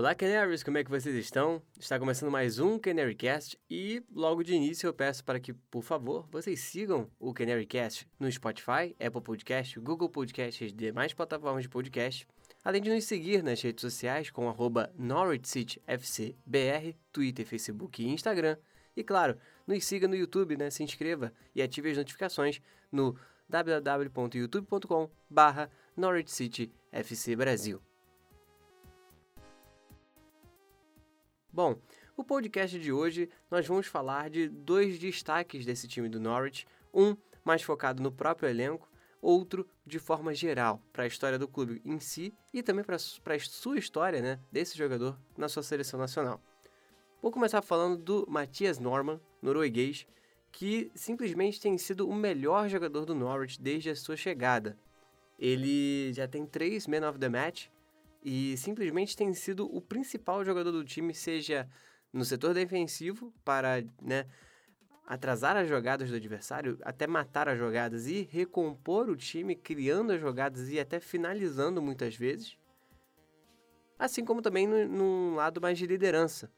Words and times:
Olá, 0.00 0.14
Canaries, 0.14 0.62
como 0.62 0.78
é 0.78 0.82
que 0.82 0.88
vocês 0.88 1.14
estão? 1.14 1.60
Está 1.78 1.98
começando 1.98 2.30
mais 2.30 2.58
um 2.58 2.78
Canarycast 2.78 3.60
e 3.68 4.02
logo 4.10 4.42
de 4.42 4.54
início 4.54 4.86
eu 4.86 4.94
peço 4.94 5.22
para 5.22 5.38
que, 5.38 5.52
por 5.52 5.82
favor, 5.82 6.26
vocês 6.30 6.58
sigam 6.58 7.10
o 7.18 7.34
Canarycast 7.34 8.08
no 8.18 8.32
Spotify, 8.32 8.96
Apple 8.98 9.20
Podcast, 9.20 9.78
Google 9.78 10.08
Podcast 10.08 10.64
e 10.64 10.72
demais 10.72 11.12
plataformas 11.12 11.64
de 11.64 11.68
podcast, 11.68 12.26
além 12.64 12.80
de 12.80 12.88
nos 12.88 13.04
seguir 13.04 13.42
nas 13.42 13.60
redes 13.60 13.82
sociais 13.82 14.30
com 14.30 14.48
arroba 14.48 14.90
NorwichCityFCBR, 14.98 16.96
Twitter, 17.12 17.46
Facebook 17.46 18.02
e 18.02 18.08
Instagram. 18.08 18.56
E 18.96 19.04
claro, 19.04 19.36
nos 19.66 19.84
siga 19.84 20.08
no 20.08 20.16
YouTube, 20.16 20.56
né? 20.56 20.70
se 20.70 20.82
inscreva 20.82 21.30
e 21.54 21.60
ative 21.60 21.90
as 21.90 21.98
notificações 21.98 22.62
no 22.90 23.14
www.youtube.com 23.50 25.10
barra 25.28 25.70
Brasil. 27.36 27.89
Bom, 31.52 31.76
o 32.16 32.22
podcast 32.22 32.78
de 32.78 32.92
hoje 32.92 33.28
nós 33.50 33.66
vamos 33.66 33.88
falar 33.88 34.30
de 34.30 34.48
dois 34.48 35.00
destaques 35.00 35.66
desse 35.66 35.88
time 35.88 36.08
do 36.08 36.20
Norwich, 36.20 36.64
um 36.94 37.16
mais 37.44 37.60
focado 37.60 38.00
no 38.00 38.12
próprio 38.12 38.48
elenco, 38.48 38.88
outro 39.20 39.68
de 39.84 39.98
forma 39.98 40.32
geral, 40.32 40.80
para 40.92 41.02
a 41.02 41.06
história 41.08 41.40
do 41.40 41.48
clube 41.48 41.82
em 41.84 41.98
si 41.98 42.32
e 42.54 42.62
também 42.62 42.84
para 42.84 42.94
a 42.94 43.40
sua 43.40 43.76
história, 43.76 44.22
né, 44.22 44.38
desse 44.52 44.78
jogador 44.78 45.18
na 45.36 45.48
sua 45.48 45.64
seleção 45.64 45.98
nacional. 45.98 46.40
Vou 47.20 47.32
começar 47.32 47.62
falando 47.62 47.96
do 47.96 48.24
Matias 48.30 48.78
Norman, 48.78 49.20
norueguês, 49.42 50.06
que 50.52 50.88
simplesmente 50.94 51.60
tem 51.60 51.76
sido 51.76 52.08
o 52.08 52.14
melhor 52.14 52.68
jogador 52.68 53.04
do 53.04 53.14
Norwich 53.14 53.60
desde 53.60 53.90
a 53.90 53.96
sua 53.96 54.16
chegada. 54.16 54.78
Ele 55.36 56.12
já 56.12 56.28
tem 56.28 56.46
três 56.46 56.86
Men 56.86 57.04
of 57.06 57.18
the 57.18 57.28
Match, 57.28 57.66
e 58.22 58.56
simplesmente 58.56 59.16
tem 59.16 59.32
sido 59.34 59.64
o 59.74 59.80
principal 59.80 60.44
jogador 60.44 60.72
do 60.72 60.84
time, 60.84 61.14
seja 61.14 61.68
no 62.12 62.24
setor 62.24 62.54
defensivo, 62.54 63.32
para 63.44 63.82
né, 64.02 64.26
atrasar 65.06 65.56
as 65.56 65.68
jogadas 65.68 66.10
do 66.10 66.16
adversário, 66.16 66.78
até 66.82 67.06
matar 67.06 67.48
as 67.48 67.58
jogadas 67.58 68.06
e 68.06 68.28
recompor 68.30 69.08
o 69.08 69.16
time, 69.16 69.54
criando 69.54 70.12
as 70.12 70.20
jogadas 70.20 70.70
e 70.70 70.78
até 70.78 71.00
finalizando 71.00 71.80
muitas 71.80 72.14
vezes. 72.14 72.56
Assim 73.98 74.24
como 74.24 74.40
também 74.40 74.66
num 74.66 75.34
lado 75.34 75.60
mais 75.60 75.78
de 75.78 75.86
liderança. 75.86 76.50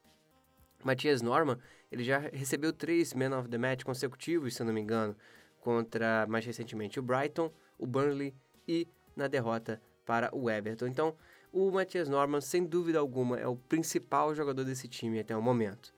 Matias 0.84 1.22
Norman, 1.22 1.58
ele 1.90 2.04
já 2.04 2.18
recebeu 2.18 2.72
três 2.72 3.14
Man 3.14 3.38
of 3.38 3.48
the 3.48 3.58
Match 3.58 3.84
consecutivos, 3.84 4.54
se 4.54 4.64
não 4.64 4.72
me 4.72 4.80
engano, 4.80 5.16
contra 5.60 6.26
mais 6.28 6.44
recentemente 6.44 6.98
o 6.98 7.02
Brighton, 7.02 7.52
o 7.78 7.86
Burnley 7.86 8.34
e 8.66 8.86
na 9.14 9.28
derrota 9.28 9.80
para 10.04 10.34
o 10.34 10.50
Everton. 10.50 10.86
Então, 10.86 11.16
o 11.52 11.70
Matias 11.70 12.08
Norman, 12.08 12.40
sem 12.40 12.64
dúvida 12.64 12.98
alguma, 12.98 13.38
é 13.38 13.46
o 13.46 13.56
principal 13.56 14.34
jogador 14.34 14.64
desse 14.64 14.88
time 14.88 15.20
até 15.20 15.36
o 15.36 15.42
momento. 15.42 15.94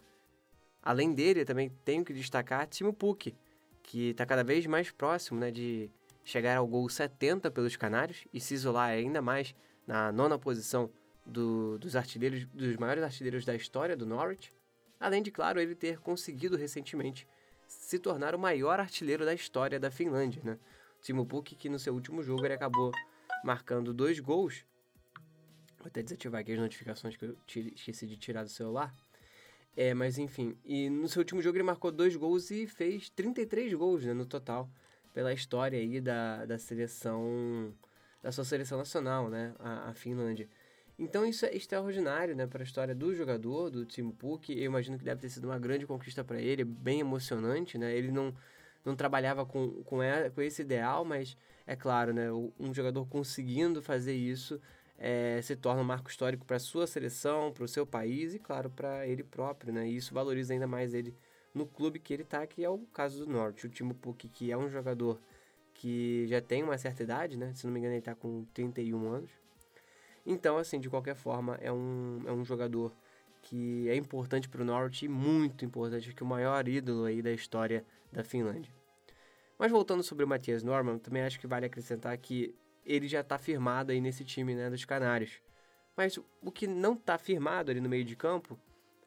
Além 0.82 1.14
dele, 1.14 1.44
também 1.44 1.70
tenho 1.84 2.04
que 2.04 2.12
destacar 2.12 2.66
Timo 2.66 2.92
Puk, 2.92 3.34
que 3.82 4.10
está 4.10 4.26
cada 4.26 4.42
vez 4.42 4.66
mais 4.66 4.90
próximo 4.90 5.38
né, 5.38 5.50
de 5.50 5.88
chegar 6.24 6.56
ao 6.56 6.66
gol 6.66 6.88
70 6.88 7.50
pelos 7.50 7.76
Canários 7.76 8.26
e 8.32 8.40
se 8.40 8.54
isolar 8.54 8.90
ainda 8.90 9.22
mais 9.22 9.54
na 9.86 10.10
nona 10.10 10.38
posição 10.38 10.90
do, 11.24 11.78
dos 11.78 11.94
artilheiros, 11.94 12.46
dos 12.46 12.76
maiores 12.76 13.04
artilheiros 13.04 13.44
da 13.44 13.54
história 13.54 13.96
do 13.96 14.04
Norwich. 14.04 14.52
Além 14.98 15.22
de, 15.22 15.30
claro, 15.30 15.60
ele 15.60 15.74
ter 15.74 15.98
conseguido 16.00 16.56
recentemente 16.56 17.28
se 17.66 17.98
tornar 17.98 18.34
o 18.34 18.38
maior 18.38 18.80
artilheiro 18.80 19.24
da 19.24 19.34
história 19.34 19.78
da 19.78 19.90
Finlândia. 19.90 20.42
Né? 20.44 20.58
Timo 21.00 21.24
Puk, 21.24 21.54
que 21.54 21.68
no 21.68 21.78
seu 21.78 21.94
último 21.94 22.22
jogo 22.22 22.44
ele 22.44 22.54
acabou 22.54 22.90
marcando 23.44 23.92
dois 23.92 24.18
gols 24.18 24.64
Vou 25.84 25.90
até 25.90 26.02
desativar 26.02 26.40
aqui 26.40 26.50
as 26.50 26.58
notificações 26.58 27.14
que 27.14 27.26
eu 27.26 27.36
esqueci 27.46 28.06
de 28.06 28.16
tirar 28.16 28.42
do 28.42 28.48
celular. 28.48 28.94
É, 29.76 29.92
mas 29.92 30.16
enfim. 30.16 30.56
E 30.64 30.88
no 30.88 31.06
seu 31.08 31.20
último 31.20 31.42
jogo 31.42 31.58
ele 31.58 31.62
marcou 31.62 31.92
dois 31.92 32.16
gols 32.16 32.50
e 32.50 32.66
fez 32.66 33.10
33 33.10 33.74
gols 33.74 34.02
né, 34.02 34.14
no 34.14 34.24
total. 34.24 34.66
Pela 35.12 35.30
história 35.34 35.78
aí 35.78 36.00
da, 36.00 36.46
da 36.46 36.58
seleção. 36.58 37.70
Da 38.22 38.32
sua 38.32 38.44
seleção 38.44 38.78
nacional, 38.78 39.28
né? 39.28 39.54
A, 39.58 39.90
a 39.90 39.94
Finlândia. 39.94 40.48
Então 40.98 41.26
isso 41.26 41.44
é 41.44 41.54
extraordinário, 41.54 42.34
né? 42.34 42.46
Para 42.46 42.62
a 42.62 42.64
história 42.64 42.94
do 42.94 43.14
jogador, 43.14 43.68
do 43.68 43.84
Timo 43.84 44.14
Puk. 44.14 44.56
Eu 44.56 44.64
imagino 44.64 44.96
que 44.96 45.04
deve 45.04 45.20
ter 45.20 45.28
sido 45.28 45.44
uma 45.44 45.58
grande 45.58 45.86
conquista 45.86 46.24
para 46.24 46.40
ele, 46.40 46.64
bem 46.64 47.00
emocionante, 47.00 47.76
né? 47.76 47.94
Ele 47.94 48.10
não, 48.10 48.34
não 48.86 48.96
trabalhava 48.96 49.44
com, 49.44 49.82
com, 49.82 49.98
com 50.34 50.40
esse 50.40 50.62
ideal, 50.62 51.04
mas 51.04 51.36
é 51.66 51.76
claro, 51.76 52.14
né? 52.14 52.32
Um 52.32 52.72
jogador 52.72 53.04
conseguindo 53.06 53.82
fazer 53.82 54.14
isso 54.14 54.58
é, 54.98 55.40
se 55.42 55.56
torna 55.56 55.80
um 55.80 55.84
marco 55.84 56.08
histórico 56.08 56.44
para 56.44 56.58
sua 56.58 56.86
seleção, 56.86 57.52
para 57.52 57.64
o 57.64 57.68
seu 57.68 57.86
país 57.86 58.34
e, 58.34 58.38
claro, 58.38 58.70
para 58.70 59.06
ele 59.06 59.22
próprio, 59.22 59.72
né? 59.72 59.88
E 59.88 59.96
isso 59.96 60.14
valoriza 60.14 60.52
ainda 60.52 60.66
mais 60.66 60.94
ele 60.94 61.14
no 61.54 61.66
clube 61.66 61.98
que 61.98 62.12
ele 62.12 62.22
está, 62.22 62.46
que 62.46 62.64
é 62.64 62.68
o 62.68 62.78
caso 62.92 63.24
do 63.24 63.30
Norte. 63.30 63.66
O 63.66 63.70
Timo 63.70 63.94
Puk, 63.94 64.28
que 64.28 64.50
é 64.50 64.56
um 64.56 64.68
jogador 64.68 65.20
que 65.74 66.26
já 66.28 66.40
tem 66.40 66.62
uma 66.62 66.78
certa 66.78 67.02
idade, 67.02 67.36
né? 67.36 67.52
Se 67.54 67.66
não 67.66 67.72
me 67.72 67.78
engano, 67.78 67.94
ele 67.94 68.00
está 68.00 68.14
com 68.14 68.44
31 68.54 69.08
anos. 69.08 69.30
Então, 70.26 70.56
assim, 70.56 70.80
de 70.80 70.88
qualquer 70.88 71.14
forma, 71.14 71.58
é 71.60 71.70
um, 71.70 72.22
é 72.26 72.32
um 72.32 72.44
jogador 72.44 72.92
que 73.42 73.88
é 73.88 73.96
importante 73.96 74.48
para 74.48 74.62
o 74.62 74.64
Norte 74.64 75.04
e 75.04 75.08
muito 75.08 75.64
importante, 75.64 76.14
que 76.14 76.22
o 76.22 76.26
maior 76.26 76.66
ídolo 76.66 77.04
aí 77.04 77.20
da 77.20 77.30
história 77.30 77.84
da 78.10 78.24
Finlândia. 78.24 78.72
Mas 79.58 79.70
voltando 79.70 80.02
sobre 80.02 80.24
o 80.24 80.28
Matias 80.28 80.62
Norman, 80.62 80.98
também 80.98 81.22
acho 81.22 81.38
que 81.38 81.46
vale 81.46 81.66
acrescentar 81.66 82.16
que 82.16 82.54
ele 82.84 83.08
já 83.08 83.20
está 83.20 83.38
firmado 83.38 83.92
aí 83.92 84.00
nesse 84.00 84.24
time 84.24 84.54
né, 84.54 84.70
dos 84.70 84.84
Canários. 84.84 85.40
Mas 85.96 86.18
o 86.42 86.50
que 86.50 86.66
não 86.66 86.94
está 86.94 87.16
firmado 87.18 87.70
ali 87.70 87.80
no 87.80 87.88
meio 87.88 88.04
de 88.04 88.16
campo 88.16 88.58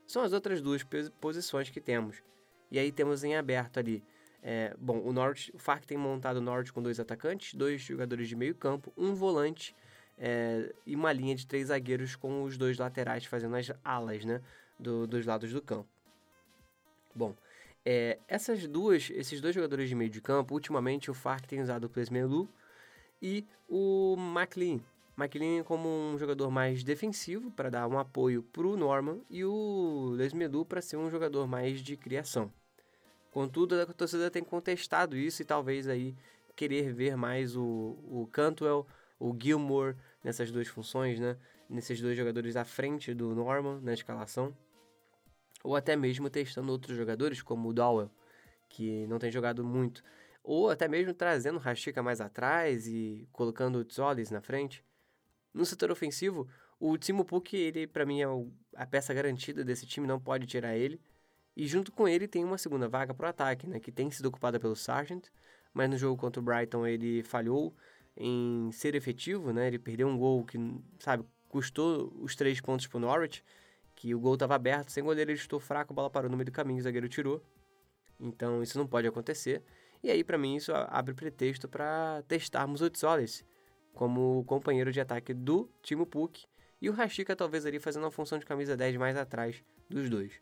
são 0.06 0.24
as 0.24 0.32
outras 0.32 0.62
duas 0.62 0.86
posições 1.20 1.70
que 1.70 1.82
temos. 1.82 2.24
E 2.72 2.80
aí 2.80 2.92
temos 2.92 3.24
em 3.24 3.36
aberto 3.36 3.78
ali. 3.78 4.04
É, 4.42 4.74
bom, 4.80 5.00
o 5.00 5.12
Norte, 5.12 5.52
o 5.54 5.60
Farc 5.60 5.86
tem 5.86 5.98
montado 5.98 6.38
o 6.38 6.42
Norte 6.42 6.72
com 6.72 6.82
dois 6.82 7.00
atacantes, 7.00 7.54
dois 7.54 7.82
jogadores 7.82 8.30
de 8.30 8.36
meio 8.36 8.56
campo, 8.56 8.94
um 8.96 9.14
volante 9.14 9.76
é, 10.18 10.74
e 10.86 10.96
uma 10.96 11.12
linha 11.12 11.36
de 11.36 11.46
três 11.46 11.68
zagueiros 11.68 12.16
com 12.16 12.44
os 12.44 12.58
dois 12.58 12.78
laterais 12.78 13.26
fazendo 13.26 13.56
as 13.56 13.72
alas, 13.84 14.24
né, 14.24 14.42
do, 14.80 15.06
dos 15.06 15.26
lados 15.26 15.52
do 15.52 15.62
campo. 15.62 15.90
Bom, 17.14 17.36
é, 17.84 18.20
essas 18.28 18.68
duas, 18.68 19.10
esses 19.10 19.42
dois 19.42 19.54
jogadores 19.54 19.90
de 19.90 19.96
meio 19.96 20.10
de 20.10 20.22
campo, 20.22 20.54
ultimamente 20.54 21.12
o 21.12 21.14
Farc 21.14 21.46
tem 21.46 21.62
usado 21.62 21.86
o 21.86 21.90
Plesmelu 21.90 22.48
e 23.22 23.46
o 23.68 24.16
McLean. 24.18 24.80
McLean 25.18 25.64
como 25.64 25.90
um 25.90 26.18
jogador 26.18 26.52
mais 26.52 26.84
defensivo 26.84 27.50
para 27.52 27.70
dar 27.70 27.88
um 27.88 27.98
apoio 27.98 28.44
para 28.44 28.68
o 28.68 28.78
Norman 28.78 29.20
e 29.30 29.44
o 29.44 30.12
Lesmedu 30.16 30.64
para 30.64 30.82
ser 30.82 30.98
um 30.98 31.10
jogador 31.10 31.48
mais 31.48 31.82
de 31.82 31.98
criação. 31.98 32.52
Contudo, 33.32 33.80
a 33.82 33.86
torcida 33.88 34.30
tem 34.30 34.44
contestado 34.44 35.18
isso 35.18 35.42
e 35.42 35.46
talvez 35.46 35.88
aí 35.88 36.16
querer 36.56 36.94
ver 36.94 37.16
mais 37.16 37.56
o, 37.56 37.98
o 38.10 38.28
Cantwell, 38.32 38.86
o 39.20 39.36
Gilmore 39.40 39.96
nessas 40.24 40.52
duas 40.52 40.68
funções, 40.68 41.20
né? 41.20 41.38
Nesses 41.70 42.00
dois 42.00 42.16
jogadores 42.16 42.56
à 42.56 42.64
frente 42.64 43.14
do 43.14 43.34
Norman 43.36 43.80
na 43.82 43.94
escalação. 43.94 44.56
Ou 45.64 45.76
até 45.76 45.96
mesmo 45.96 46.30
testando 46.30 46.72
outros 46.72 46.96
jogadores 46.96 47.42
como 47.42 47.70
o 47.70 47.74
Dowell, 47.74 48.10
que 48.70 49.06
não 49.08 49.20
tem 49.20 49.32
jogado 49.32 49.64
muito 49.64 50.04
ou 50.48 50.70
até 50.70 50.88
mesmo 50.88 51.14
trazendo 51.14 51.58
o 51.58 51.60
Rastica 51.60 52.02
mais 52.02 52.22
atrás 52.22 52.88
e 52.88 53.28
colocando 53.34 53.80
o 53.80 53.84
Tsolis 53.84 54.32
na 54.32 54.40
frente. 54.40 54.82
No 55.54 55.66
setor 55.66 55.92
ofensivo, 55.92 56.48
o 56.80 56.98
Timo 56.98 57.26
Puk, 57.26 57.54
ele 57.54 57.86
para 57.86 58.06
mim 58.06 58.22
é 58.22 58.26
a 58.74 58.86
peça 58.86 59.14
garantida 59.14 59.62
desse 59.66 59.86
time, 59.86 60.08
não 60.08 60.22
pode 60.22 60.48
tirar 60.48 60.78
ele. 60.78 61.02
E 61.54 61.68
junto 61.68 61.92
com 61.92 62.08
ele 62.08 62.30
tem 62.30 62.46
uma 62.46 62.58
segunda 62.58 62.88
vaga 62.88 63.14
para 63.14 63.26
o 63.26 63.30
ataque, 63.30 63.68
né, 63.68 63.78
que 63.78 63.92
tem 63.92 64.10
sido 64.10 64.28
ocupada 64.28 64.58
pelo 64.58 64.74
Sargent, 64.74 65.26
mas 65.74 65.90
no 65.90 65.98
jogo 65.98 66.16
contra 66.16 66.40
o 66.40 66.44
Brighton 66.44 66.88
ele 66.88 67.24
falhou 67.24 67.76
em 68.16 68.72
ser 68.72 68.96
efetivo, 68.96 69.52
né? 69.52 69.68
Ele 69.68 69.78
perdeu 69.78 70.08
um 70.08 70.18
gol 70.18 70.46
que, 70.46 70.58
sabe, 70.98 71.26
custou 71.50 72.14
os 72.22 72.38
três 72.38 72.62
pontos 72.62 72.88
para 72.88 72.98
o 72.98 73.02
Norwich, 73.02 73.44
que 73.96 74.16
o 74.16 74.20
gol 74.20 74.36
estava 74.36 74.56
aberto, 74.56 74.92
sem 74.92 75.04
goleiro 75.04 75.30
ele 75.30 75.38
estou 75.38 75.60
fraco, 75.60 75.92
a 75.92 75.96
bola 75.96 76.10
parou 76.10 76.32
no 76.32 76.38
meio 76.38 76.46
do 76.46 76.54
caminho, 76.54 76.80
o 76.80 76.84
zagueiro 76.84 77.10
tirou. 77.10 77.44
Então 78.18 78.64
isso 78.64 78.78
não 78.78 78.88
pode 78.88 79.08
acontecer. 79.08 79.62
E 80.04 80.12
aí, 80.12 80.24
para 80.24 80.38
mim, 80.38 80.56
isso 80.56 80.72
abre 80.74 81.14
pretexto 81.14 81.68
para 81.68 82.24
testarmos 82.28 82.82
o 82.82 82.90
Tsolis 82.90 83.44
como 83.94 84.44
companheiro 84.46 84.92
de 84.92 85.02
ataque 85.02 85.34
do 85.34 85.70
Timo 85.82 86.06
Puk 86.06 86.46
e 86.80 86.90
o 86.90 86.94
Rashica 86.94 87.36
talvez 87.36 87.66
ali 87.66 87.80
fazendo 87.80 88.04
uma 88.04 88.12
função 88.12 88.38
de 88.38 88.46
camisa 88.46 88.78
10 88.78 88.98
mais 88.98 89.18
atrás 89.18 89.64
dos 89.90 90.10
dois. 90.10 90.40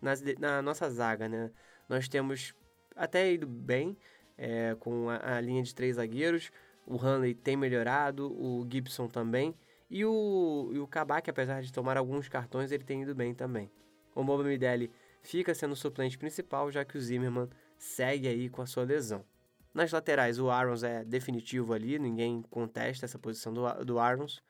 Nas, 0.00 0.22
na 0.38 0.62
nossa 0.62 0.88
zaga, 0.88 1.28
né, 1.28 1.50
nós 1.88 2.08
temos 2.08 2.54
até 2.94 3.30
ido 3.30 3.46
bem 3.46 3.96
é, 4.38 4.74
com 4.80 5.10
a, 5.10 5.36
a, 5.36 5.40
linha 5.40 5.62
de 5.62 5.74
três 5.74 5.96
zagueiros. 5.96 6.50
O 6.86 6.96
Hanley 6.96 7.34
tem 7.34 7.56
melhorado, 7.56 8.32
o 8.32 8.66
Gibson 8.70 9.08
também. 9.08 9.54
E 9.90 10.04
o, 10.04 10.70
e 10.72 10.78
o 10.78 10.86
Kabak, 10.86 11.28
apesar 11.28 11.62
de 11.62 11.72
tomar 11.72 11.96
alguns 11.96 12.28
cartões, 12.28 12.72
ele 12.72 12.84
tem 12.84 13.02
ido 13.02 13.14
bem 13.14 13.34
também. 13.34 13.70
O 14.14 14.22
Moba 14.22 14.42
Midelli 14.42 14.90
fica 15.22 15.54
sendo 15.54 15.72
o 15.72 15.76
suplente 15.76 16.16
principal, 16.16 16.70
já 16.70 16.84
que 16.84 16.96
o 16.96 17.00
Zimmermann 17.00 17.48
segue 17.78 18.28
aí 18.28 18.48
com 18.48 18.62
a 18.62 18.66
sua 18.66 18.84
lesão. 18.84 19.24
Nas 19.72 19.92
laterais, 19.92 20.38
o 20.38 20.50
Arons 20.50 20.82
é 20.82 21.04
definitivo 21.04 21.74
ali, 21.74 21.98
ninguém 21.98 22.42
contesta 22.42 23.04
essa 23.04 23.18
posição 23.18 23.52
do, 23.52 23.84
do 23.84 23.98
Arons. 23.98 24.42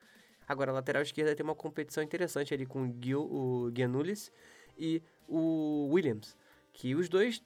Agora, 0.47 0.71
a 0.71 0.75
lateral 0.75 1.01
esquerda 1.01 1.35
tem 1.35 1.43
uma 1.43 1.55
competição 1.55 2.01
interessante 2.01 2.53
ali 2.53 2.65
com 2.65 2.87
o, 2.87 2.95
Gil, 3.01 3.21
o 3.21 3.71
Giannulis 3.75 4.31
e 4.77 5.01
o 5.27 5.89
Williams, 5.91 6.37
que 6.71 6.95
os 6.95 7.09
dois 7.09 7.43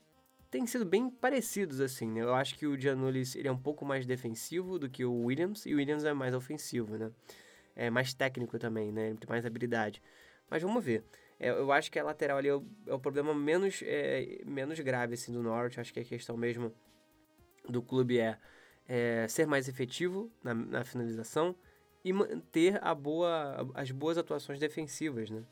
têm 0.51 0.67
sido 0.67 0.85
bem 0.85 1.09
parecidos, 1.09 1.79
assim, 1.79 2.11
né? 2.11 2.21
Eu 2.21 2.35
acho 2.35 2.55
que 2.55 2.67
o 2.67 2.79
Giannulis 2.79 3.35
ele 3.35 3.47
é 3.47 3.51
um 3.51 3.57
pouco 3.57 3.83
mais 3.83 4.05
defensivo 4.05 4.77
do 4.77 4.87
que 4.87 5.03
o 5.03 5.23
Williams, 5.23 5.65
e 5.65 5.73
o 5.73 5.77
Williams 5.77 6.03
é 6.03 6.13
mais 6.13 6.35
ofensivo, 6.35 6.97
né? 6.97 7.11
É 7.75 7.89
mais 7.89 8.13
técnico 8.13 8.59
também, 8.59 8.91
né? 8.91 9.07
Ele 9.07 9.17
tem 9.17 9.29
mais 9.29 9.45
habilidade. 9.45 10.01
Mas 10.49 10.61
vamos 10.61 10.83
ver. 10.83 11.03
É, 11.41 11.49
eu 11.49 11.71
acho 11.71 11.91
que 11.91 11.97
a 11.97 12.03
lateral 12.03 12.37
ali 12.37 12.49
é 12.49 12.53
o, 12.53 12.63
é 12.85 12.93
o 12.93 12.99
problema 12.99 13.33
menos, 13.33 13.81
é, 13.83 14.43
menos 14.45 14.79
grave, 14.79 15.15
assim, 15.15 15.33
do 15.33 15.41
Norte. 15.41 15.79
Acho 15.79 15.91
que 15.91 15.99
a 15.99 16.05
questão 16.05 16.37
mesmo 16.37 16.71
do 17.67 17.81
clube 17.81 18.19
é, 18.19 18.37
é 18.87 19.27
ser 19.27 19.47
mais 19.47 19.67
efetivo 19.67 20.31
na, 20.43 20.53
na 20.53 20.83
finalização 20.83 21.55
e 22.05 22.13
manter 22.13 22.79
a 22.83 22.93
boa, 22.93 23.67
as 23.73 23.89
boas 23.89 24.19
atuações 24.19 24.59
defensivas, 24.59 25.31
né? 25.31 25.43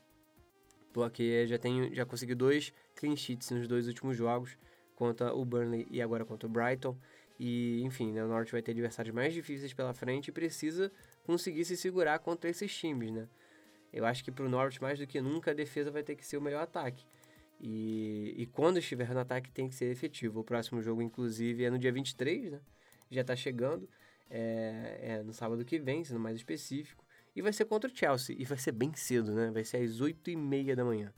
Porque 0.92 1.44
já, 1.48 1.58
tenho, 1.58 1.92
já 1.92 2.06
consegui 2.06 2.36
dois 2.36 2.72
clean 2.94 3.16
sheets 3.16 3.50
nos 3.50 3.66
dois 3.66 3.88
últimos 3.88 4.16
jogos 4.16 4.56
contra 4.94 5.34
o 5.34 5.44
Burnley 5.44 5.88
e 5.90 6.00
agora 6.00 6.24
contra 6.24 6.48
o 6.48 6.50
Brighton. 6.50 6.96
E, 7.36 7.82
enfim, 7.82 8.12
né, 8.12 8.24
o 8.24 8.28
Norte 8.28 8.52
vai 8.52 8.62
ter 8.62 8.70
adversários 8.70 9.14
mais 9.14 9.34
difíceis 9.34 9.74
pela 9.74 9.92
frente 9.92 10.28
e 10.28 10.32
precisa 10.32 10.92
conseguir 11.24 11.64
se 11.64 11.76
segurar 11.76 12.20
contra 12.20 12.48
esses 12.48 12.72
times, 12.76 13.10
né? 13.10 13.28
Eu 13.92 14.04
acho 14.04 14.22
que 14.22 14.30
para 14.30 14.44
o 14.44 14.48
Norte, 14.48 14.80
mais 14.80 14.98
do 14.98 15.06
que 15.06 15.20
nunca, 15.20 15.50
a 15.50 15.54
defesa 15.54 15.90
vai 15.90 16.02
ter 16.02 16.16
que 16.16 16.26
ser 16.26 16.36
o 16.36 16.40
melhor 16.40 16.62
ataque. 16.62 17.04
E, 17.60 18.34
e 18.36 18.46
quando 18.46 18.78
estiver 18.78 19.12
no 19.12 19.20
ataque, 19.20 19.50
tem 19.50 19.68
que 19.68 19.74
ser 19.74 19.86
efetivo. 19.86 20.40
O 20.40 20.44
próximo 20.44 20.80
jogo, 20.80 21.02
inclusive, 21.02 21.64
é 21.64 21.70
no 21.70 21.78
dia 21.78 21.92
23, 21.92 22.52
né? 22.52 22.60
Já 23.10 23.20
está 23.20 23.36
chegando. 23.36 23.88
É, 24.30 25.00
é, 25.02 25.22
no 25.22 25.32
sábado 25.32 25.64
que 25.64 25.78
vem, 25.78 26.04
sendo 26.04 26.20
mais 26.20 26.36
específico. 26.36 27.04
E 27.34 27.42
vai 27.42 27.52
ser 27.52 27.64
contra 27.64 27.90
o 27.90 27.94
Chelsea. 27.94 28.36
E 28.38 28.44
vai 28.44 28.58
ser 28.58 28.72
bem 28.72 28.94
cedo, 28.94 29.34
né? 29.34 29.50
Vai 29.50 29.64
ser 29.64 29.78
às 29.78 30.00
8h30 30.00 30.74
da 30.74 30.84
manhã. 30.84 31.12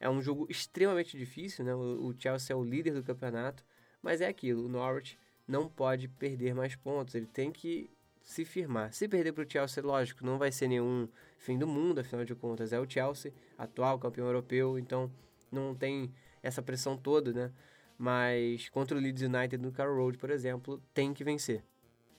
É 0.00 0.08
um 0.08 0.22
jogo 0.22 0.46
extremamente 0.48 1.16
difícil, 1.16 1.64
né? 1.64 1.74
O, 1.74 2.08
o 2.08 2.14
Chelsea 2.18 2.54
é 2.54 2.56
o 2.56 2.64
líder 2.64 2.94
do 2.94 3.02
campeonato, 3.02 3.62
mas 4.02 4.22
é 4.22 4.26
aquilo, 4.26 4.64
o 4.64 4.68
Norwich 4.68 5.18
não 5.46 5.68
pode 5.68 6.08
perder 6.08 6.54
mais 6.54 6.74
pontos, 6.74 7.14
ele 7.14 7.26
tem 7.26 7.52
que 7.52 7.90
se 8.22 8.44
firmar. 8.44 8.92
Se 8.92 9.08
perder 9.08 9.32
para 9.32 9.44
o 9.44 9.50
Chelsea, 9.50 9.82
lógico, 9.82 10.24
não 10.24 10.38
vai 10.38 10.52
ser 10.52 10.68
nenhum 10.68 11.08
fim 11.38 11.58
do 11.58 11.66
mundo, 11.66 12.00
afinal 12.00 12.24
de 12.24 12.34
contas 12.34 12.72
é 12.72 12.78
o 12.78 12.88
Chelsea, 12.88 13.32
atual 13.56 13.98
campeão 13.98 14.26
europeu, 14.26 14.78
então 14.78 15.10
não 15.50 15.74
tem 15.74 16.12
essa 16.42 16.62
pressão 16.62 16.96
toda, 16.96 17.32
né? 17.32 17.52
Mas 17.98 18.68
contra 18.68 18.96
o 18.96 19.00
Leeds 19.00 19.22
United 19.22 19.58
no 19.58 19.72
Carroll 19.72 19.96
Road, 19.96 20.18
por 20.18 20.30
exemplo, 20.30 20.82
tem 20.94 21.12
que 21.12 21.24
vencer. 21.24 21.62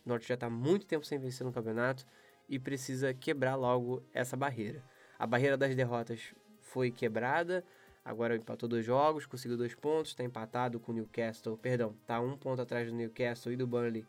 O 0.06 0.09
Norte 0.09 0.27
já 0.27 0.36
está 0.36 0.50
muito 0.50 0.86
tempo 0.86 1.06
sem 1.06 1.18
vencer 1.18 1.45
no 1.45 1.51
campeonato 1.51 2.06
e 2.48 2.59
precisa 2.59 3.13
quebrar 3.13 3.56
logo 3.56 4.03
essa 4.13 4.36
barreira. 4.36 4.83
A 5.18 5.25
barreira 5.25 5.57
das 5.57 5.75
derrotas 5.75 6.33
foi 6.59 6.92
quebrada. 6.92 7.63
Agora 8.03 8.36
empatou 8.36 8.68
dois 8.68 8.83
jogos, 8.83 9.27
conseguiu 9.27 9.57
dois 9.57 9.75
pontos, 9.75 10.12
está 10.12 10.24
empatado 10.24 10.80
com 10.80 10.92
o 10.92 10.95
Newcastle, 10.95 11.56
perdão, 11.57 11.95
está 12.01 12.19
um 12.19 12.36
ponto 12.36 12.62
atrás 12.62 12.89
do 12.89 12.95
Newcastle 12.95 13.53
e 13.53 13.56
do 13.56 13.68
Burnley 13.68 14.06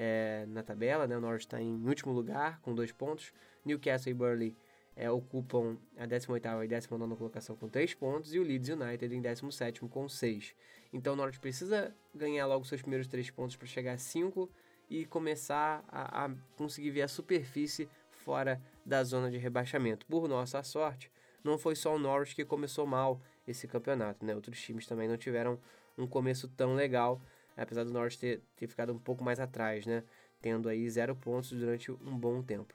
é, 0.00 0.46
na 0.46 0.62
tabela, 0.62 1.08
né? 1.08 1.16
O 1.16 1.20
Norwich 1.20 1.44
está 1.44 1.60
em 1.60 1.84
último 1.84 2.12
lugar 2.12 2.60
com 2.60 2.72
dois 2.72 2.92
pontos. 2.92 3.32
Newcastle 3.64 4.12
e 4.12 4.14
Burnley 4.14 4.56
é, 4.94 5.10
ocupam 5.10 5.76
a 5.96 6.06
18ª 6.06 6.64
e 6.64 6.68
19ª 6.68 7.16
colocação 7.16 7.56
com 7.56 7.68
três 7.68 7.94
pontos 7.94 8.32
e 8.32 8.38
o 8.38 8.44
Leeds 8.44 8.68
United 8.68 9.12
em 9.12 9.20
17º 9.20 9.88
com 9.88 10.08
seis. 10.08 10.54
Então 10.92 11.14
o 11.14 11.16
Norwich 11.16 11.40
precisa 11.40 11.92
ganhar 12.14 12.46
logo 12.46 12.64
seus 12.64 12.80
primeiros 12.80 13.08
três 13.08 13.28
pontos 13.28 13.56
para 13.56 13.66
chegar 13.66 13.94
a 13.94 13.98
cinco 13.98 14.48
e 14.88 15.04
começar 15.04 15.84
a, 15.88 16.26
a 16.26 16.30
conseguir 16.56 16.90
ver 16.90 17.02
a 17.02 17.08
superfície 17.08 17.88
fora 18.08 18.62
da 18.86 19.02
zona 19.02 19.28
de 19.28 19.36
rebaixamento. 19.36 20.06
Por 20.06 20.28
nossa 20.28 20.62
sorte, 20.62 21.10
não 21.42 21.58
foi 21.58 21.74
só 21.74 21.96
o 21.96 21.98
Norwich 21.98 22.36
que 22.36 22.44
começou 22.44 22.86
mal 22.86 23.20
esse 23.48 23.66
campeonato, 23.66 24.24
né? 24.24 24.32
Outros 24.32 24.60
times 24.60 24.86
também 24.86 25.08
não 25.08 25.16
tiveram 25.16 25.58
um 25.96 26.06
começo 26.06 26.46
tão 26.48 26.74
legal, 26.74 27.20
apesar 27.58 27.84
do 27.84 27.92
Norwich 27.92 28.18
ter, 28.18 28.40
ter 28.56 28.66
ficado 28.66 28.92
um 28.92 28.98
pouco 28.98 29.22
mais 29.22 29.40
atrás, 29.40 29.84
né? 29.86 30.02
Tendo 30.40 30.68
aí 30.68 30.88
zero 30.88 31.14
pontos 31.16 31.50
durante 31.50 31.90
um 31.90 32.16
bom 32.16 32.42
tempo. 32.42 32.72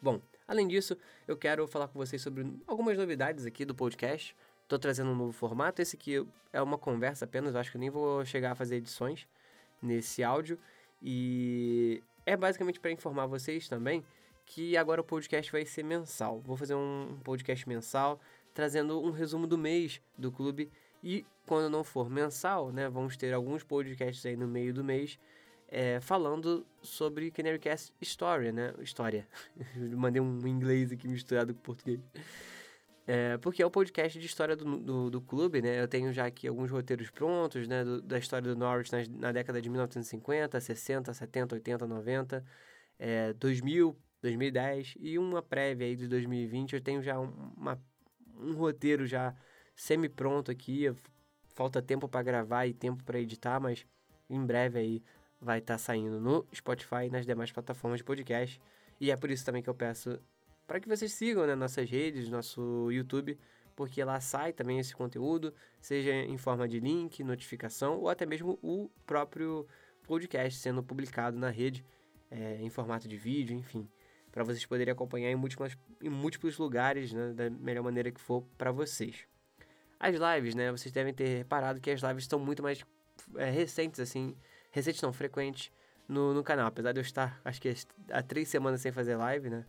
Bom, 0.00 0.20
além 0.46 0.66
disso, 0.68 0.96
eu 1.26 1.36
quero 1.36 1.66
falar 1.66 1.88
com 1.88 1.98
vocês 1.98 2.22
sobre 2.22 2.46
algumas 2.66 2.96
novidades 2.96 3.44
aqui 3.44 3.64
do 3.64 3.74
podcast. 3.74 4.36
Estou 4.62 4.78
trazendo 4.78 5.10
um 5.10 5.14
novo 5.14 5.32
formato. 5.32 5.82
Esse 5.82 5.96
aqui 5.96 6.26
é 6.52 6.62
uma 6.62 6.78
conversa 6.78 7.24
apenas, 7.24 7.54
eu 7.54 7.60
acho 7.60 7.70
que 7.70 7.78
nem 7.78 7.90
vou 7.90 8.24
chegar 8.24 8.52
a 8.52 8.54
fazer 8.54 8.76
edições 8.76 9.26
nesse 9.82 10.22
áudio. 10.22 10.58
E 11.02 12.02
é 12.24 12.36
basicamente 12.36 12.80
para 12.80 12.90
informar 12.90 13.26
vocês 13.26 13.68
também 13.68 14.04
que 14.44 14.76
agora 14.76 15.00
o 15.00 15.04
podcast 15.04 15.50
vai 15.50 15.64
ser 15.64 15.82
mensal. 15.82 16.40
Vou 16.40 16.56
fazer 16.56 16.74
um 16.74 17.18
podcast 17.22 17.68
mensal 17.68 18.20
trazendo 18.54 19.00
um 19.00 19.10
resumo 19.10 19.46
do 19.46 19.56
mês 19.56 20.00
do 20.16 20.30
clube 20.30 20.70
e 21.02 21.26
quando 21.46 21.70
não 21.70 21.82
for 21.82 22.08
mensal, 22.08 22.70
né, 22.72 22.88
vamos 22.88 23.16
ter 23.16 23.32
alguns 23.32 23.64
podcasts 23.64 24.24
aí 24.24 24.36
no 24.36 24.46
meio 24.46 24.72
do 24.72 24.84
mês 24.84 25.18
é, 25.72 25.98
falando 26.00 26.66
sobre 26.82 27.30
Canarycast 27.30 27.94
Story, 28.02 28.52
né? 28.52 28.74
História. 28.80 29.26
Mandei 29.96 30.20
um 30.20 30.46
inglês 30.46 30.92
aqui 30.92 31.08
misturado 31.08 31.54
com 31.54 31.60
português. 31.60 31.98
É, 33.06 33.38
porque 33.38 33.62
é 33.62 33.66
o 33.66 33.70
podcast 33.70 34.18
de 34.18 34.26
história 34.26 34.54
do, 34.54 34.78
do, 34.78 35.10
do, 35.10 35.20
clube, 35.22 35.62
né? 35.62 35.80
Eu 35.80 35.88
tenho 35.88 36.12
já 36.12 36.26
aqui 36.26 36.46
alguns 36.46 36.70
roteiros 36.70 37.10
prontos, 37.10 37.66
né? 37.66 37.82
Do, 37.82 38.02
da 38.02 38.18
história 38.18 38.46
do 38.46 38.54
Norwich 38.54 38.92
na, 39.10 39.32
década 39.32 39.62
de 39.62 39.70
1950, 39.70 40.60
60, 40.60 41.14
70, 41.14 41.54
80, 41.54 41.86
90, 41.86 42.44
é, 42.98 43.32
2000, 43.32 43.96
2010 44.20 44.94
e 45.00 45.18
uma 45.18 45.40
prévia 45.40 45.86
aí 45.86 45.96
de 45.96 46.06
2020. 46.06 46.74
Eu 46.74 46.80
tenho 46.82 47.02
já 47.02 47.18
uma, 47.18 47.80
um 48.38 48.52
roteiro 48.52 49.06
já 49.06 49.34
semi-pronto 49.82 50.50
aqui. 50.50 50.94
Falta 51.54 51.82
tempo 51.82 52.08
para 52.08 52.22
gravar 52.22 52.66
e 52.66 52.72
tempo 52.72 53.02
para 53.02 53.18
editar, 53.18 53.58
mas 53.60 53.84
em 54.30 54.44
breve 54.46 54.78
aí 54.78 55.02
vai 55.40 55.58
estar 55.58 55.74
tá 55.74 55.78
saindo 55.78 56.20
no 56.20 56.46
Spotify 56.54 57.06
e 57.06 57.10
nas 57.10 57.26
demais 57.26 57.50
plataformas 57.50 57.98
de 57.98 58.04
podcast. 58.04 58.60
E 59.00 59.10
é 59.10 59.16
por 59.16 59.28
isso 59.30 59.44
também 59.44 59.60
que 59.60 59.68
eu 59.68 59.74
peço 59.74 60.20
para 60.68 60.78
que 60.78 60.88
vocês 60.88 61.12
sigam 61.12 61.46
né, 61.46 61.56
nossas 61.56 61.90
redes, 61.90 62.28
nosso 62.28 62.90
YouTube, 62.92 63.36
porque 63.74 64.02
lá 64.04 64.20
sai 64.20 64.52
também 64.52 64.78
esse 64.78 64.94
conteúdo, 64.94 65.52
seja 65.80 66.12
em 66.12 66.38
forma 66.38 66.68
de 66.68 66.78
link, 66.78 67.24
notificação 67.24 67.98
ou 67.98 68.08
até 68.08 68.24
mesmo 68.24 68.60
o 68.62 68.88
próprio 69.04 69.66
podcast 70.04 70.60
sendo 70.60 70.82
publicado 70.82 71.36
na 71.36 71.50
rede 71.50 71.84
é, 72.30 72.58
em 72.60 72.70
formato 72.70 73.08
de 73.08 73.16
vídeo, 73.16 73.56
enfim 73.56 73.88
para 74.30 74.44
vocês 74.44 74.64
poderem 74.64 74.92
acompanhar 74.92 75.30
em 75.30 75.36
múltiplos, 75.36 75.76
em 76.00 76.08
múltiplos 76.08 76.56
lugares, 76.56 77.12
né, 77.12 77.34
da 77.34 77.50
melhor 77.50 77.84
maneira 77.84 78.10
que 78.10 78.18
for 78.18 78.42
para 78.56 78.72
vocês. 78.72 79.26
As 80.02 80.16
lives, 80.16 80.56
né, 80.56 80.72
vocês 80.72 80.90
devem 80.90 81.14
ter 81.14 81.38
reparado 81.38 81.80
que 81.80 81.88
as 81.88 82.02
lives 82.02 82.24
estão 82.24 82.40
muito 82.40 82.60
mais 82.60 82.84
é, 83.36 83.48
recentes, 83.50 84.00
assim, 84.00 84.36
recentes 84.72 85.00
não, 85.00 85.12
frequentes 85.12 85.70
no, 86.08 86.34
no 86.34 86.42
canal, 86.42 86.66
apesar 86.66 86.90
de 86.90 86.98
eu 86.98 87.02
estar, 87.02 87.40
acho 87.44 87.60
que 87.60 87.72
há 88.10 88.20
três 88.20 88.48
semanas 88.48 88.80
sem 88.80 88.90
fazer 88.90 89.14
live, 89.14 89.48
né, 89.48 89.64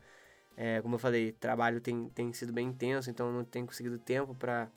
é, 0.57 0.81
como 0.81 0.95
eu 0.95 0.99
falei, 0.99 1.33
trabalho 1.33 1.79
tem, 1.79 2.09
tem 2.09 2.33
sido 2.33 2.51
bem 2.51 2.67
intenso, 2.67 3.11
então 3.11 3.31
não 3.31 3.45
tenho 3.45 3.67
conseguido 3.67 3.99
tempo 3.99 4.33
para 4.33 4.67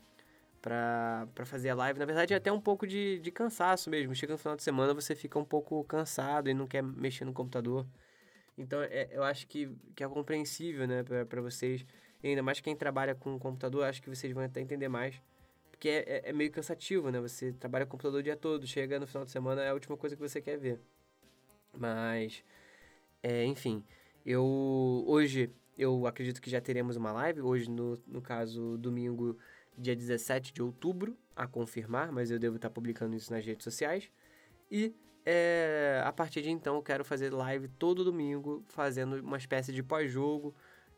para 0.61 1.45
fazer 1.45 1.69
a 1.69 1.77
live. 1.77 1.97
Na 1.97 2.05
verdade, 2.05 2.35
é 2.35 2.37
até 2.37 2.51
um 2.51 2.61
pouco 2.61 2.89
de, 2.89 3.21
de 3.21 3.31
cansaço 3.31 3.89
mesmo. 3.89 4.13
Chega 4.17 4.33
no 4.33 4.39
final 4.39 4.57
de 4.57 4.65
semana, 4.65 4.93
você 4.93 5.15
fica 5.15 5.39
um 5.39 5.45
pouco 5.45 5.85
cansado 5.85 6.51
e 6.51 6.55
não 6.55 6.67
quer 6.67 6.83
mexer 6.83 7.25
no 7.25 7.33
computador. 7.33 7.87
Então, 8.59 8.83
é, 8.83 9.09
eu 9.13 9.23
acho 9.23 9.47
que, 9.47 9.71
que 9.95 10.03
é 10.03 10.09
compreensível, 10.09 10.89
né, 10.89 11.05
para 11.05 11.41
vocês. 11.41 11.87
E 12.21 12.29
ainda 12.29 12.43
mais 12.43 12.59
quem 12.59 12.75
trabalha 12.75 13.15
com 13.15 13.39
computador, 13.39 13.85
acho 13.85 14.03
que 14.03 14.09
vocês 14.09 14.33
vão 14.33 14.43
até 14.43 14.61
entender 14.61 14.89
mais. 14.89 15.23
Porque 15.77 15.89
é, 15.91 16.05
é, 16.07 16.31
é, 16.31 16.33
meio 16.33 16.51
cansativo, 16.51 17.11
né? 17.11 17.21
Você 17.21 17.53
trabalha 17.53 17.85
com 17.85 17.93
computador 17.93 18.21
o 18.21 18.23
dia 18.23 18.37
todo, 18.37 18.67
chega 18.67 18.99
no 18.99 19.07
final 19.07 19.25
de 19.25 19.31
semana, 19.31 19.63
é 19.63 19.69
a 19.69 19.75
última 19.75 19.97
coisa 19.97 20.17
que 20.17 20.23
você 20.23 20.41
quer 20.41 20.57
ver. 20.59 20.81
Mas, 21.79 22.43
é, 23.23 23.45
enfim, 23.45 23.85
eu 24.25 25.05
hoje 25.07 25.53
eu 25.77 26.07
acredito 26.07 26.41
que 26.41 26.49
já 26.49 26.61
teremos 26.61 26.97
uma 26.97 27.13
live. 27.13 27.43
Hoje, 27.43 27.71
no, 27.71 27.99
no 28.07 28.23
caso, 28.23 28.79
domingo, 28.79 29.37
dia 29.77 29.95
17 29.95 30.53
de 30.55 30.63
outubro, 30.63 31.17
a 31.35 31.47
confirmar, 31.47 32.11
mas 32.11 32.31
eu 32.31 32.39
devo 32.39 32.57
estar 32.57 32.71
publicando 32.71 33.15
isso 33.15 33.31
nas 33.31 33.45
redes 33.45 33.63
sociais. 33.63 34.11
E 34.71 34.95
é, 35.25 36.01
a 36.05 36.13
partir 36.13 36.41
de 36.41 36.51
então 36.51 36.77
eu 36.77 36.83
quero 36.83 37.05
fazer 37.05 37.33
live 37.33 37.69
todo 37.69 38.05
domingo, 38.05 38.65
fazendo 38.69 39.17
uma 39.17 39.37
espécie 39.37 39.73
de 39.73 39.83
pós-jogo, 39.83 40.55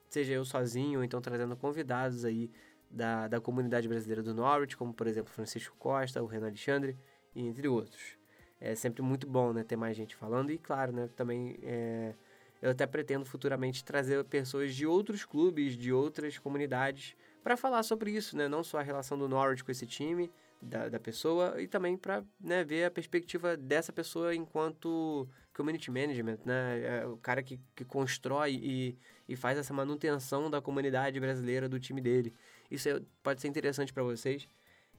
seja 0.08 0.34
eu 0.34 0.44
sozinho 0.44 1.00
ou 1.00 1.04
então 1.04 1.20
trazendo 1.20 1.56
convidados 1.56 2.24
aí 2.24 2.50
da, 2.90 3.28
da 3.28 3.40
comunidade 3.40 3.88
brasileira 3.88 4.22
do 4.22 4.34
Norwich, 4.34 4.76
como 4.76 4.92
por 4.92 5.06
exemplo 5.06 5.32
Francisco 5.32 5.76
Costa, 5.78 6.22
o 6.22 6.26
Renan 6.26 6.46
Alexandre, 6.46 6.96
entre 7.34 7.68
outros. 7.68 8.16
É 8.60 8.74
sempre 8.74 9.02
muito 9.02 9.26
bom 9.26 9.52
né, 9.52 9.62
ter 9.62 9.76
mais 9.76 9.96
gente 9.96 10.16
falando 10.16 10.50
e 10.50 10.58
claro, 10.58 10.92
né, 10.92 11.08
também 11.14 11.58
é, 11.62 12.14
eu 12.60 12.70
até 12.70 12.86
pretendo 12.86 13.24
futuramente 13.24 13.84
trazer 13.84 14.22
pessoas 14.24 14.74
de 14.74 14.86
outros 14.86 15.24
clubes, 15.24 15.76
de 15.76 15.92
outras 15.92 16.38
comunidades, 16.38 17.14
para 17.42 17.56
falar 17.56 17.82
sobre 17.82 18.10
isso, 18.10 18.36
né, 18.36 18.48
não 18.48 18.64
só 18.64 18.78
a 18.78 18.82
relação 18.82 19.16
do 19.16 19.28
Norwich 19.28 19.62
com 19.62 19.70
esse 19.70 19.86
time, 19.86 20.30
da, 20.60 20.88
da 20.88 20.98
pessoa 20.98 21.60
e 21.60 21.68
também 21.68 21.96
para 21.96 22.24
né, 22.40 22.64
ver 22.64 22.84
a 22.84 22.90
perspectiva 22.90 23.56
dessa 23.56 23.92
pessoa 23.92 24.34
enquanto 24.34 25.28
community 25.58 25.90
management, 25.90 26.38
né? 26.44 27.00
É 27.00 27.06
o 27.06 27.16
cara 27.16 27.42
que, 27.42 27.60
que 27.74 27.84
constrói 27.84 28.54
e, 28.62 28.98
e 29.28 29.34
faz 29.34 29.58
essa 29.58 29.74
manutenção 29.74 30.48
da 30.48 30.62
comunidade 30.62 31.18
brasileira 31.18 31.68
do 31.68 31.80
time 31.80 32.00
dele. 32.00 32.32
Isso 32.70 32.88
é, 32.88 33.02
pode 33.24 33.40
ser 33.40 33.48
interessante 33.48 33.92
para 33.92 34.04
vocês. 34.04 34.48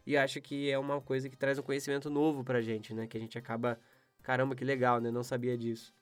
E 0.06 0.18
acho 0.18 0.42
que 0.42 0.70
é 0.70 0.78
uma 0.78 1.00
coisa 1.00 1.30
que 1.30 1.38
traz 1.38 1.58
um 1.58 1.62
conhecimento 1.62 2.10
novo 2.10 2.44
pra 2.44 2.62
gente, 2.62 2.94
né? 2.94 3.08
Que 3.08 3.16
a 3.16 3.20
gente 3.22 3.38
acaba, 3.38 3.80
caramba, 4.22 4.54
que 4.54 4.66
legal, 4.66 5.00
né? 5.00 5.10
Não 5.10 5.24
sabia 5.24 5.58
disso. 5.58 5.94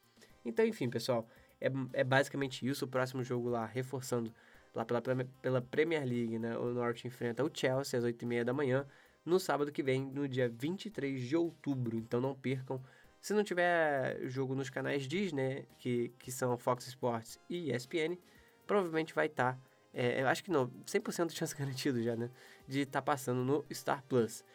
Então, 0.43 0.65
enfim, 0.65 0.89
pessoal, 0.89 1.27
é, 1.61 1.71
é 1.93 2.03
basicamente 2.03 2.67
isso. 2.67 2.85
O 2.85 2.87
próximo 2.87 3.23
jogo 3.23 3.49
lá, 3.49 3.63
reforçando, 3.63 4.33
lá 4.73 4.83
pela, 4.83 5.01
pela 5.39 5.61
Premier 5.61 6.03
League, 6.03 6.39
né? 6.39 6.57
O 6.57 6.73
Norte 6.73 7.05
enfrenta 7.05 7.43
o 7.43 7.51
Chelsea 7.53 7.99
às 7.99 8.03
8h30 8.03 8.43
da 8.43 8.53
manhã, 8.53 8.87
no 9.23 9.39
sábado 9.39 9.71
que 9.71 9.83
vem, 9.83 10.03
no 10.03 10.27
dia 10.27 10.49
23 10.49 11.21
de 11.21 11.35
outubro. 11.35 11.95
Então 11.95 12.19
não 12.19 12.33
percam. 12.33 12.81
Se 13.27 13.33
não 13.33 13.43
tiver 13.43 14.25
jogo 14.29 14.55
nos 14.55 14.69
canais 14.69 15.05
Disney, 15.05 15.67
que, 15.79 16.13
que 16.17 16.31
são 16.31 16.57
Fox 16.57 16.87
Sports 16.87 17.37
e 17.49 17.73
ESPN, 17.73 18.17
provavelmente 18.65 19.13
vai 19.13 19.25
estar. 19.25 19.55
Tá, 19.55 19.59
é, 19.93 20.23
acho 20.23 20.41
que 20.41 20.49
não, 20.49 20.69
100% 20.85 21.27
de 21.27 21.35
chance 21.35 21.51
garantido 21.59 22.01
já, 22.01 22.15
né? 22.15 22.29
De 22.65 22.83
estar 22.83 23.01
tá 23.01 23.01
passando 23.01 23.43
no 23.43 23.65
Star 23.69 24.01
Plus. 24.07 24.45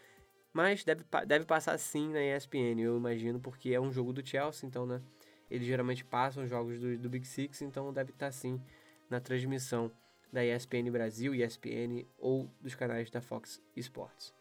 Mas 0.54 0.84
deve, 0.84 1.04
deve 1.26 1.44
passar 1.44 1.76
sim 1.76 2.14
na 2.14 2.22
ESPN, 2.22 2.80
eu 2.80 2.96
imagino, 2.96 3.38
porque 3.38 3.74
é 3.74 3.78
um 3.78 3.92
jogo 3.92 4.10
do 4.10 4.26
Chelsea, 4.26 4.66
então, 4.66 4.86
né? 4.86 5.02
Eles 5.50 5.66
geralmente 5.66 6.02
passam 6.02 6.46
jogos 6.46 6.80
do, 6.80 6.96
do 6.96 7.10
Big 7.10 7.26
Six, 7.26 7.60
então 7.60 7.92
deve 7.92 8.12
estar 8.12 8.28
tá 8.28 8.32
sim 8.32 8.58
na 9.10 9.20
transmissão 9.20 9.92
da 10.32 10.42
ESPN 10.42 10.90
Brasil, 10.90 11.34
ESPN 11.34 12.06
ou 12.16 12.50
dos 12.58 12.74
canais 12.74 13.10
da 13.10 13.20
Fox 13.20 13.60
Sports. 13.76 14.32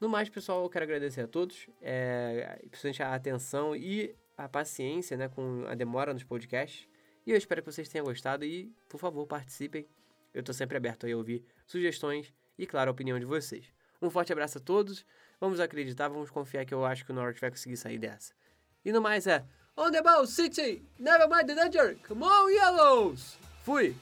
No 0.00 0.08
mais, 0.08 0.28
pessoal, 0.28 0.62
eu 0.62 0.68
quero 0.68 0.84
agradecer 0.84 1.22
a 1.22 1.26
todos, 1.26 1.68
é, 1.80 2.58
principalmente 2.70 3.02
a 3.02 3.14
atenção 3.14 3.74
e 3.74 4.14
a 4.36 4.46
paciência 4.46 5.16
né, 5.16 5.28
com 5.28 5.64
a 5.66 5.74
demora 5.74 6.12
nos 6.12 6.22
podcasts. 6.22 6.86
E 7.26 7.30
eu 7.30 7.36
espero 7.36 7.62
que 7.62 7.72
vocês 7.72 7.88
tenham 7.88 8.04
gostado 8.04 8.44
e, 8.44 8.70
por 8.88 8.98
favor, 8.98 9.26
participem. 9.26 9.88
Eu 10.34 10.40
estou 10.40 10.54
sempre 10.54 10.76
aberto 10.76 11.06
a 11.06 11.16
ouvir 11.16 11.42
sugestões 11.66 12.32
e, 12.58 12.66
claro, 12.66 12.90
a 12.90 12.92
opinião 12.92 13.18
de 13.18 13.24
vocês. 13.24 13.72
Um 14.00 14.10
forte 14.10 14.32
abraço 14.32 14.58
a 14.58 14.60
todos. 14.60 15.04
Vamos 15.40 15.60
acreditar, 15.60 16.08
vamos 16.08 16.30
confiar 16.30 16.66
que 16.66 16.74
eu 16.74 16.84
acho 16.84 17.04
que 17.04 17.12
o 17.12 17.14
Norwich 17.14 17.40
vai 17.40 17.50
conseguir 17.50 17.78
sair 17.78 17.98
dessa. 17.98 18.34
E 18.84 18.92
no 18.92 19.00
mais 19.00 19.26
é 19.26 19.44
On 19.76 19.90
the 19.90 20.02
ball, 20.02 20.26
City! 20.26 20.82
Never 20.98 21.26
mind 21.28 21.48
the 21.48 21.54
danger! 21.54 21.96
Come 22.06 22.22
on, 22.22 22.50
Yellows! 22.50 23.38
Fui! 23.62 23.94